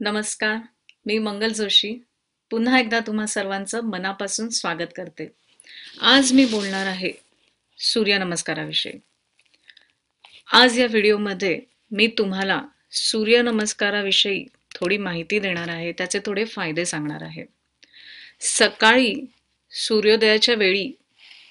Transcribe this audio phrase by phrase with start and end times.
[0.00, 0.56] नमस्कार
[1.06, 1.92] मी मंगल जोशी.
[2.50, 5.28] पुन्हा एकदा तुम्हा सर्वांचं मनापासून स्वागत करते.
[6.00, 7.12] आज मी बोलणार आहे
[7.78, 8.92] सूर्यनमस्काराविषयी
[10.52, 12.62] आज या व्हिडिओमध्ये मी तुम्हाला
[12.92, 17.44] सूर्यनमस्काराविषयी थोडी माहिती देणार आहे त्याचे थोडे फायदे सांगणार आहे.
[18.40, 19.14] सकाळी
[19.70, 20.90] सूर्योदयाच्या वेळी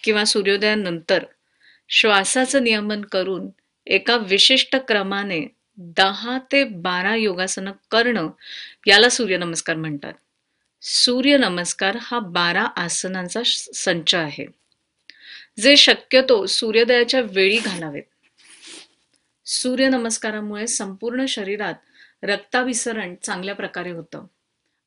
[0.03, 1.25] किंवा सूर्योदयानंतर
[1.89, 3.49] श्वासाचं नियमन करून
[3.87, 5.45] एका विशिष्ट क्रमाने
[5.77, 8.29] दहा ते बारा योगासनं करणं
[8.87, 10.13] याला सूर्यनमस्कार म्हणतात.
[10.81, 13.41] सूर्यनमस्कार हा बारा आसनांचा
[13.73, 14.45] संच आहे.
[15.59, 18.03] जे शक्यतो सूर्योदयाच्या वेळी घालावेत.
[19.45, 21.73] सूर्यनमस्कारामुळे संपूर्ण शरीरात
[22.23, 24.25] रक्ताभिसरण चांगल्या प्रकारे होतं.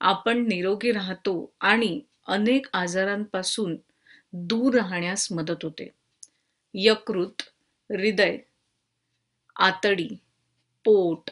[0.01, 3.77] आपण निरोगी राहतो आणि अनेक आजारांपासून
[4.33, 5.91] दूर राहण्यास मदत होते.
[6.75, 7.43] यकृत
[7.91, 8.39] हृदय
[9.57, 10.09] आतडी
[10.89, 11.31] पोट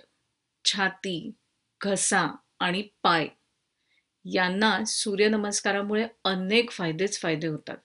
[0.64, 1.32] छाती
[1.80, 3.28] घसा आणि पाय
[4.32, 7.76] यांना सूर्यनमस्कारामुळे अनेक फायदेच फायदे होतात.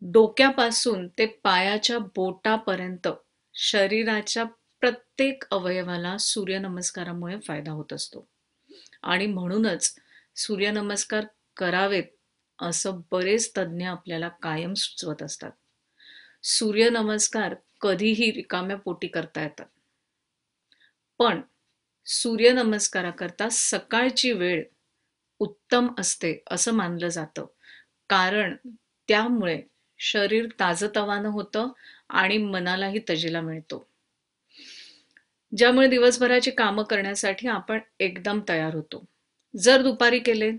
[0.00, 3.08] डोक्यापासून ते पायाच्या बोटापर्यंत
[3.54, 4.44] शरीराच्या
[4.80, 8.28] प्रत्येक अवयवाला सूर्यनमस्कारामुळे फायदा होत असतो.
[9.02, 9.94] आणि म्हणूनच
[10.36, 11.24] सूर्यनमस्कार
[11.56, 12.04] करावेत
[12.58, 15.50] असं बरेच तज्ज्ञ आपल्याला कायम सुचवत असतात.
[16.42, 19.66] सूर्यनमस्कार कधीही रिकाम्या पोटी करता येतात.
[21.18, 21.40] पण
[22.06, 24.64] सूर्यनमस्काराकरता सकाळची वेळ
[25.38, 27.46] उत्तम असते असं मानलं जातं.
[28.08, 28.56] कारण
[29.08, 29.62] त्यामुळे
[29.98, 31.68] शरीर ताजतवानं होतं
[32.08, 33.88] आणि मनालाही तजेला मिळतो.
[35.56, 39.04] ज्यामुळे दिवसभराची कामं करण्यासाठी आपण एकदम तयार होतो.
[39.56, 40.52] जर दुपारी केले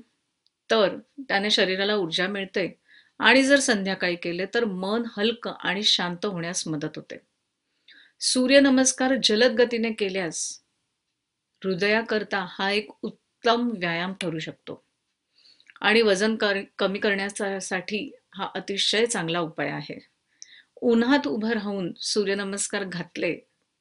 [0.72, 2.80] तर त्याने शरीराला ऊर्जा मिळते.
[3.20, 7.18] आणि जर संध्याकाळी केले तर मन हलकं आणि शांत होण्यास मदत होते.
[8.22, 10.38] सूर्यनमस्कार जलद गतीने केल्यास
[11.62, 14.84] हृदयाकरता हा एक उत्तम व्यायाम ठरू शकतो.
[15.82, 18.00] आणि वजन कर कमी करण्यासाठी
[18.34, 19.98] हा अतिशय चांगला उपाय आहे.
[20.82, 23.36] उन्हात उभं राहून सूर्यनमस्कार घातले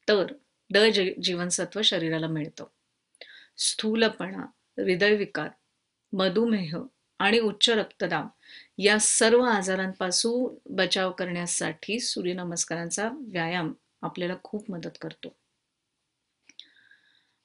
[0.07, 0.25] तर
[0.69, 0.77] ड
[1.23, 2.65] जीवनसत्व शरीराला मिळतं.
[3.57, 4.45] स्थूलपणा
[4.77, 5.49] हृदयविकार
[6.13, 6.75] मधुमेह
[7.19, 8.27] आणि उच्च रक्तदाब
[8.77, 13.73] या सर्व आजारांपासून बचाव करण्यासाठी सूर्यनमस्कारांचा व्यायाम
[14.05, 15.35] आपल्याला खूप मदत करतो.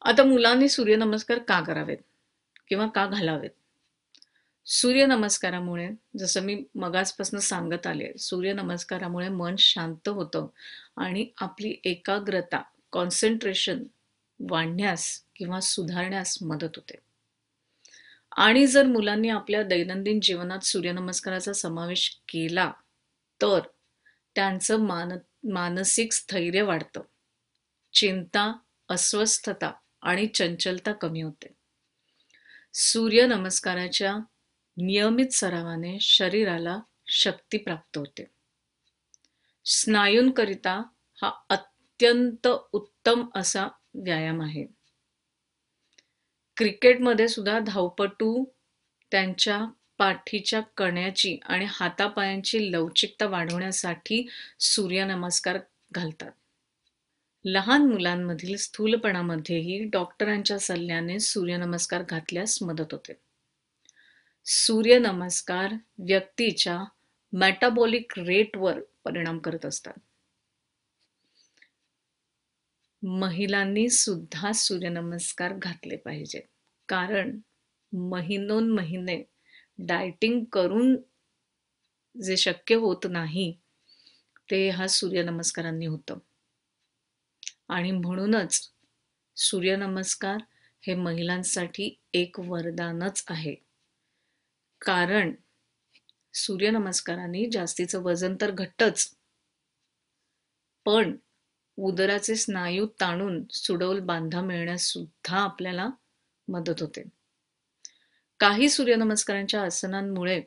[0.02, 1.98] आता मुलांनी सूर्यनमस्कार का करावेत?
[2.68, 3.50] किंवा का घालावेत?
[4.66, 5.88] सूर्यनमस्कारामुळे
[6.18, 10.46] जसं मी मगासपासून सांगत आले सूर्यनमस्कारामुळे मन शांत होतं
[10.96, 13.84] आणि आपली एकाग्रता कॉन्सन्ट्रेशन
[14.50, 16.94] वाढण्यास किंवा सुधारण्यास मदत होते.
[18.36, 22.72] आणि जर मुलांनी आपल्या दैनंदिन जीवनात सूर्यनमस्काराचा समावेश केला
[23.42, 23.60] तर
[24.34, 25.12] त्यांचं मान
[25.44, 27.00] मानसिक स्थैर्य वाढतं.
[27.92, 28.52] चिंता
[28.88, 31.52] अस्वस्थता आणि चंचलता कमी होते.
[32.74, 34.14] सूर्यनमस्काराच्या
[34.76, 38.24] नियमित सरावाने शरीराला शक्ती प्राप्त होते.
[39.64, 40.82] स्नायूंकरिता
[41.22, 44.66] हा अत्यंत उत्तम असा व्यायाम आहे.
[46.56, 48.44] क्रिकेटमध्ये सुद्धा धावपटू
[49.10, 49.60] त्यांच्या
[50.00, 54.28] पाठीच्या कण्याची आणि हातापायांची लवचिकता वाढवण्यासाठी
[54.60, 55.58] सूर्यनमस्कार
[55.92, 56.30] घालतात.
[57.44, 63.12] लहान मुलांमधील स्थूलपणामध्येही डॉक्टरांच्या सल्ल्याने सूर्यनमस्कार घातल्यास मदत होते.
[64.44, 66.84] सूर्यनमस्कार व्यक्तीच्या
[67.32, 69.98] मेटाबॉलिक रेटवर परिणाम करत असतात.
[73.02, 76.42] महिलांनी सुद्धा सूर्यनमस्कार घातले पाहिजेत.
[76.88, 77.38] कारण
[77.92, 79.29] महिनोन महिने
[79.86, 80.96] डायटिंग करून
[82.22, 83.52] जे शक्य होत नाही
[84.50, 86.18] ते हा सूर्यनमस्कारांनी होतं.
[87.68, 88.70] आणि म्हणूनच
[89.36, 90.36] सूर्यनमस्कार
[90.86, 93.54] हे महिलांसाठी एक वरदानच आहे.
[94.80, 95.32] कारण
[96.34, 99.16] सूर्यनमस्काराने जास्तीचं वजन तर घट्टच
[100.86, 101.16] पण
[101.76, 105.88] उदराचे स्नायू ताणून सुडौल बांधा मिळण्यास सुद्धा आपल्याला
[106.48, 107.02] मदत होते.
[108.40, 110.40] काही सूर्यनमस्कारांच्या आसनांमुळे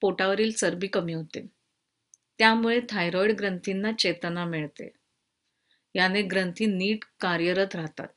[0.00, 1.46] पोटावरील चरबी कमी होते.
[2.38, 4.90] त्यामुळे थायरॉइड ग्रंथींना चेतना मिळते.
[5.94, 8.08] याने ग्रंथी नीट कार्यरत राहतात.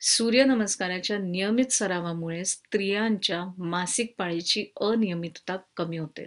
[0.00, 6.26] सूर्यनमस्काराच्या नियमित सरावामुळे स्त्रियांच्या मासिक पाळीची अनियमितता कमी होते.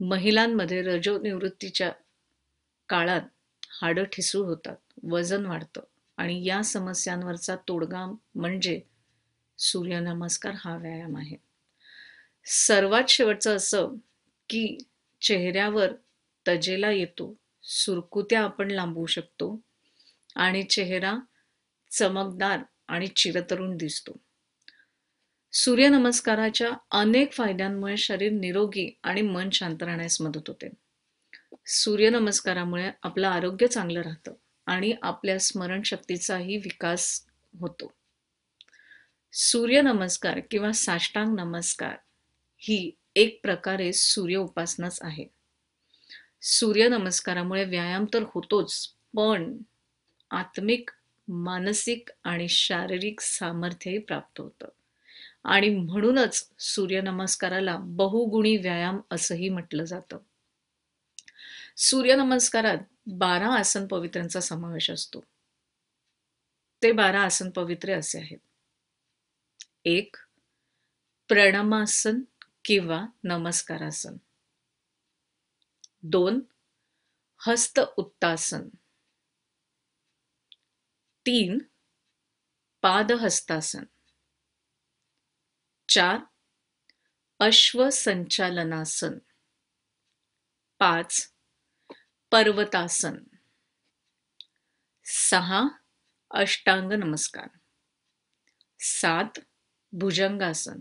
[0.00, 1.92] महिलांमध्ये रजोनिवृत्तीच्या
[2.88, 3.22] काळात
[3.80, 5.80] हाडं ठिसूळ होतात वजन वाढतं
[6.16, 8.80] आणि या समस्यांवरचा तोडगा म्हणजे
[9.58, 11.36] सूर्यनमस्कार हा व्यायाम आहे.
[12.44, 13.88] सर्वात शेवटचं असं
[14.48, 14.78] की
[15.20, 15.92] चेहऱ्यावर
[16.48, 19.60] तजेला येतो सुरकुत्या आपण लांबवू शकतो
[20.36, 21.14] आणि चेहरा
[21.90, 22.58] चमकदार
[22.88, 24.12] आणि चिरतरुण दिसतो.
[25.52, 30.68] सूर्यनमस्काराच्या अनेक फायद्यांमुळे शरीर निरोगी आणि मन शांत राहण्यास मदत होते.
[31.66, 34.32] सूर्यनमस्कारामुळे आपलं आरोग्य चांगलं राहतं
[34.66, 37.26] आणि आपल्या स्मरणशक्तीचाही विकास
[37.60, 37.92] होतो.
[39.38, 41.96] सूर्यनमस्कार किंवा साष्टांग नमस्कार
[42.58, 45.26] ही एक प्रकारे सूर्य उपासनाच आहे.
[46.42, 49.58] सूर्यनमस्कारामुळे व्यायाम तर होतोच पण
[50.30, 50.90] आत्मिक
[51.28, 54.68] मानसिक आणि शारीरिक सामर्थ्यही प्राप्त होतं.
[55.44, 60.18] आणि म्हणूनच सूर्यनमस्काराला बहुगुणी व्यायाम असंही म्हटलं जातं.
[61.76, 65.24] सूर्यनमस्कारात बारा आसन पवित्र्यांचा समावेश असतो.
[66.82, 68.38] ते बारा आसन पवित्रे असे आहेत.
[69.88, 70.16] एक
[71.28, 72.20] प्रणमासन
[72.64, 74.16] किंवा नमस्कारासन.
[76.02, 76.40] दोन
[77.48, 78.68] हस्त उत्तासन.
[81.26, 81.58] तीन
[82.82, 83.84] पादहस्तासन.
[85.88, 86.18] चार
[87.38, 89.18] अश्वसंचालनासन.
[90.78, 91.34] पाच
[92.30, 93.14] पर्वतासन.
[95.04, 95.62] सहा
[96.30, 97.48] अष्टांग नमस्कार
[98.80, 99.40] सात
[99.98, 100.80] भुजंगासन.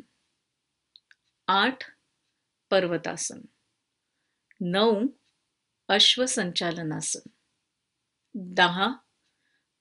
[1.48, 1.78] आठ
[2.70, 3.42] पर्वतासन.
[4.62, 5.08] नऊ
[5.88, 7.30] अश्वसंचालनासन.
[8.36, 8.88] दहा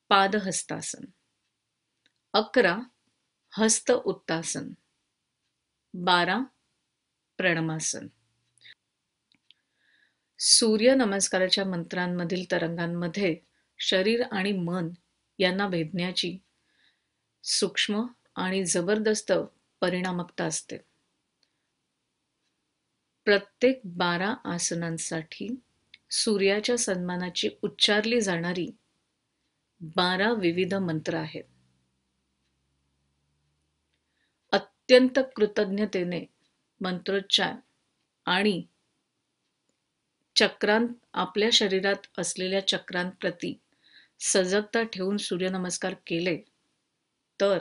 [0.09, 1.05] पादहस्तासन.
[2.33, 2.79] अकरा
[3.59, 4.69] हस्त उत्तासन
[5.95, 6.39] बारा
[7.37, 8.09] प्रणमासन.
[10.39, 13.41] सूर्य नमस्काराच्या मंत्रांमधील तरंगांमध्ये
[13.79, 14.89] शरीर आणि मन
[15.39, 16.39] यांना भेदण्याची
[17.45, 19.33] सूक्ष्म आणि जबरदस्त
[19.81, 20.79] परिणामकता असते.
[23.25, 25.49] प्रत्येक बारा आसनांसाठी
[26.11, 28.67] सूर्याच्या सन्मानाची उच्चारली जाणारी
[29.81, 31.45] बारा विविध मंत्र आहेत.
[34.53, 36.25] अत्यंत कृतज्ञतेने
[36.81, 37.55] मंत्रोच्चार
[38.27, 38.63] आणि
[40.37, 43.61] चक्रांत आपल्या शरीरात असलेल्या चक्रांप्रती
[44.21, 46.39] सजगता ठेवून सूर्यनमस्कार केले
[47.41, 47.59] तर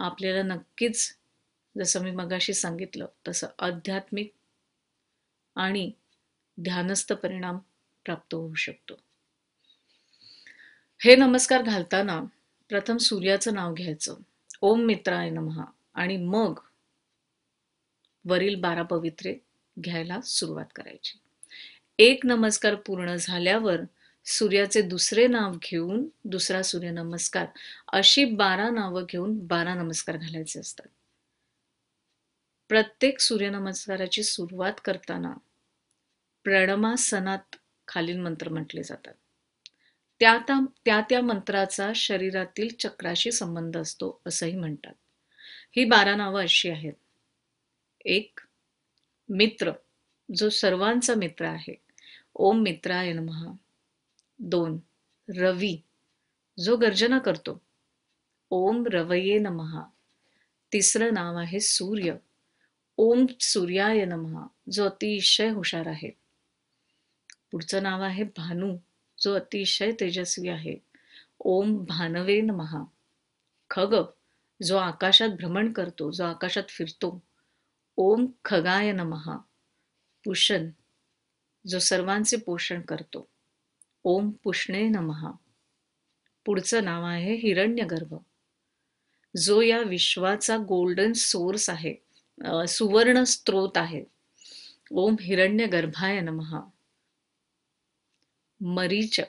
[0.00, 1.16] आपल्याला नक्कीच
[1.78, 4.32] जसं मी मगाशी सांगितलं तसं आध्यात्मिक
[5.56, 5.92] आणि
[6.60, 7.58] ध्यानस्थ परिणाम
[8.04, 8.94] प्राप्त होऊ शकतो.
[11.00, 12.20] हे नमस्कार घालताना
[12.68, 14.16] प्रथम सूर्याचं नाव घ्यायचं.
[14.60, 15.64] ओम मित्राय नमहा.
[15.94, 16.58] आणि मग
[18.24, 19.36] वरील बारा पवित्रे
[19.84, 21.18] घ्यायला सुरुवात करायची.
[21.98, 23.80] एक नमस्कार पूर्ण झाल्यावर
[24.30, 27.46] सूर्याचे दुसरे नाव घेऊन दुसरा सूर्यनमस्कार
[27.92, 30.86] अशी बारा नावं घेऊन बारा नमस्कार घालायचे असतात.
[32.68, 35.32] प्रत्येक सूर्यनमस्काराची सुरुवात करताना
[36.44, 37.56] प्रणमासनात
[37.88, 39.14] खालील मंत्र म्हटले जातात.
[40.20, 40.38] त्या
[40.84, 44.94] त्या त्या मंत्राचा शरीरातील चक्राशी संबंध असतो असंही म्हणतात.
[45.76, 46.94] ही बारा नावं अशी आहेत.
[48.04, 48.38] एक
[49.28, 49.72] मित्र
[50.34, 51.82] जो सर्वांचा मित्र आहे.
[52.34, 53.52] ओम मित्राय नमहा
[54.42, 54.78] दोन.
[55.36, 55.78] रवी.
[56.64, 57.62] जो गर्जना करतो.
[58.50, 59.82] ओम रवये नमहा
[60.72, 62.14] तिसरं नाव आहे सूर्य.
[62.96, 66.10] ओम सूर्याय नमहा जो अतिशय हुशार आहे.
[67.52, 68.76] पुढचं नाव आहे भानू.
[69.18, 70.76] जो अतिशय तेजस्वी आहे.
[71.40, 72.84] ओम भानवे नमहा
[73.70, 73.94] खग.
[74.62, 76.10] जो आकाशात भ्रमण करतो.
[76.10, 77.22] जो आकाशात फिरतो.
[77.96, 79.36] ओम खगाय नमहा
[80.24, 80.70] पुषण.
[81.66, 83.28] जो सर्वांचे पोषण करतो.
[84.04, 85.30] ओम पुष्णे नमहा
[86.44, 88.14] पुढचं नाव आहे हिरण्यगर्भ.
[89.36, 91.94] जो या विश्वाचा गोल्डन सोर्स आहे
[92.68, 94.04] सुवर्ण स्त्रोत आहे.
[94.90, 96.60] ओम हिरण्य गर्भाय नमहा
[98.60, 99.20] मरीच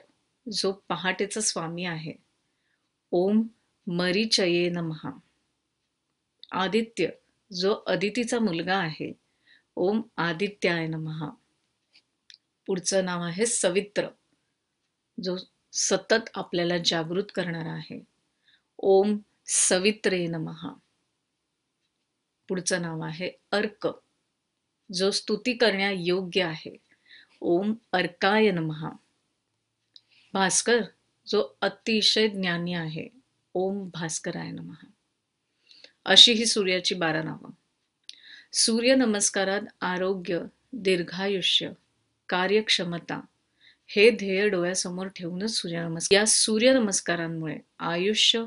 [0.52, 2.12] जो पहाटेचा स्वामी आहे.
[3.10, 3.42] ओम
[3.86, 5.10] मरीचये नमहा
[6.52, 7.08] आदित्य
[7.52, 9.12] जो अदितीचा मुलगा आहे.
[9.76, 11.30] ओम आदित्याय नमहा
[12.66, 14.08] पुढचं नाव आहे सवित्र.
[15.22, 15.36] जो
[15.72, 18.04] सतत आपल्याला जागृत करणारा आहे.
[18.78, 20.72] ओम सवित्रे नमहा
[22.48, 23.88] पुढचं नाव आहे अर्क.
[24.92, 26.78] जो स्तुती करण्या योग्य आहे.
[27.40, 28.90] ओम अर्काय नमहा
[30.32, 30.80] भास्कर
[31.26, 33.08] जो अतिशय ज्ञानी आहे.
[33.54, 34.86] ओम भास्कराय नमहा
[36.04, 37.50] अशी ही सूर्याची बारा नावं.
[38.52, 40.40] सूर्य नमस्कारात आरोग्य
[40.72, 41.70] दीर्घायुष्य
[42.28, 43.20] कार्यक्षमता
[43.94, 48.44] हे ध्येय डोळ्यासमोर ठेवूनच सूर्यनमस्कार या सूर्यनमस्कारांमुळे आयुष्य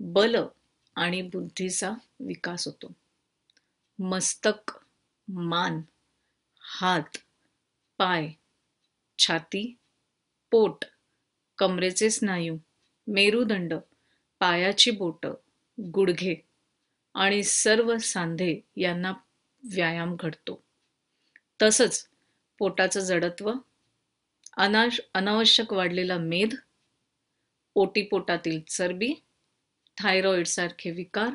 [0.00, 0.36] बल
[0.96, 2.92] आणि बुद्धीचा विकास होतो.
[3.98, 4.72] मस्तक
[5.28, 5.80] मान
[6.60, 7.16] हात
[7.98, 8.28] पाय
[9.18, 9.76] छाती
[10.50, 10.84] पोट
[11.58, 12.56] कमरेचे स्नायू
[13.06, 13.74] मेरुदंड
[14.38, 15.34] पायाची बोटं
[15.94, 16.34] गुडघे
[17.14, 19.12] आणि सर्व सांधे यांना
[19.62, 20.62] व्यायाम घडतो.
[21.62, 22.08] तसंच
[22.58, 23.52] पोटाचं जडत्व
[24.56, 26.54] अनाश अनावश्यक वाढलेला मेद
[27.74, 29.14] ओटीपोटातील चरबी
[29.98, 31.30] थायरॉईडसारखे विकार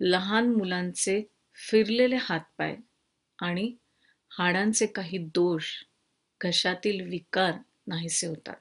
[0.00, 1.22] लहान मुलांचे
[1.54, 2.76] फिरलेले हातपाय
[3.38, 3.76] आणि
[4.38, 5.72] हाडांचे काही दोष
[6.40, 7.52] घशातील विकार
[7.86, 8.56] नाहीसे होतात.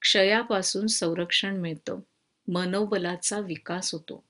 [0.00, 2.00] क्षयापासून संरक्षण मिळतं.
[2.48, 4.24] मनोबलाचा विकास होतो.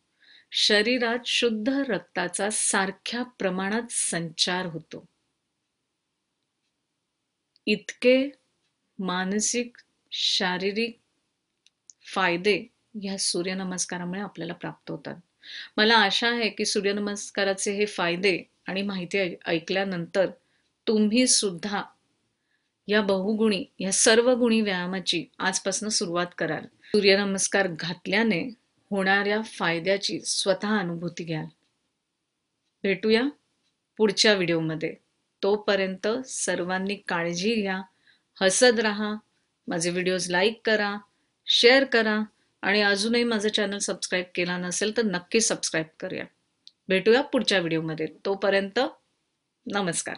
[0.52, 5.04] शरीरात शुद्ध रक्ताचा सारख्या प्रमाणात संचार होतो.
[7.66, 8.30] इतके
[8.99, 9.76] मानसिक
[10.12, 10.99] शारीरिक
[12.14, 12.66] फायदे
[13.02, 15.16] ह्या सूर्यनमस्कारामुळे आपल्याला प्राप्त होतात.
[15.76, 20.26] मला आशा आहे की सूर्यनमस्काराचे हे फायदे आणि माहिती ऐकल्यानंतर
[20.88, 21.83] तुम्ही सुद्धा
[22.88, 26.64] या बहुगुणी या सर्व गुणी व्यायामाची आजपासून सुरुवात कराल.
[26.64, 28.54] सूर्यनमस्कार घातल्याने
[28.90, 31.47] होणाऱ्या फायद्याची स्वतः अनुभूती घ्याल.
[32.83, 33.23] भेटूया
[33.97, 35.03] पुढच्या व्हिडिओमध्ये.
[35.44, 37.80] तोपर्यंत सर्वांनी काळजी घ्या
[38.40, 39.14] हसत राहा
[39.68, 40.96] माझे व्हिडिओज लाईक करा
[41.46, 42.22] शेअर करा
[42.62, 46.24] आणि अजूनही माझं चॅनल सबस्क्राईब केला नसेल तर नक्की सबस्क्राईब करूया.
[46.88, 48.80] भेटूया पुढच्या व्हिडिओमध्ये तोपर्यंत
[49.66, 50.16] नमस्कार.